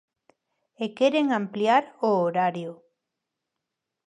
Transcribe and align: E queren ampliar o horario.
E 0.83 0.85
queren 0.97 1.27
ampliar 1.39 1.83
o 2.07 2.09
horario. 2.21 2.71